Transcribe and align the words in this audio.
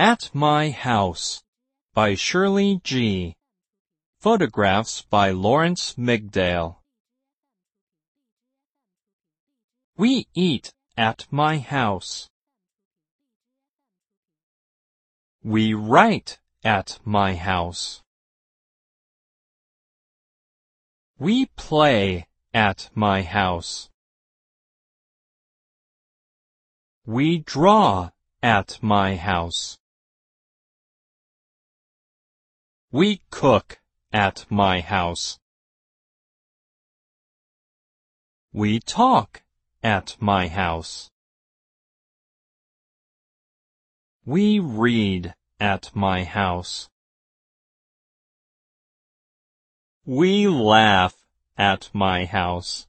At 0.00 0.30
My 0.32 0.70
House 0.70 1.42
by 1.92 2.14
Shirley 2.14 2.80
G. 2.84 3.34
Photographs 4.20 5.02
by 5.02 5.32
Lawrence 5.32 5.94
Migdale. 5.98 6.76
We 9.96 10.28
eat 10.34 10.72
at 10.96 11.26
my 11.32 11.58
house. 11.58 12.30
We 15.42 15.74
write 15.74 16.38
at 16.62 17.00
my 17.04 17.34
house. 17.34 18.00
We 21.18 21.46
play 21.56 22.28
at 22.54 22.88
my 22.94 23.22
house. 23.22 23.90
We 27.04 27.38
draw 27.38 28.10
at 28.40 28.78
my 28.80 29.16
house. 29.16 29.77
We 32.90 33.20
cook 33.30 33.80
at 34.14 34.46
my 34.48 34.80
house. 34.80 35.38
We 38.50 38.80
talk 38.80 39.42
at 39.82 40.16
my 40.18 40.48
house. 40.48 41.10
We 44.24 44.58
read 44.58 45.34
at 45.60 45.94
my 45.94 46.24
house. 46.24 46.88
We 50.06 50.48
laugh 50.48 51.14
at 51.58 51.90
my 51.92 52.24
house. 52.24 52.87